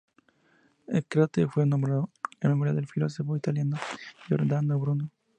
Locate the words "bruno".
4.79-5.11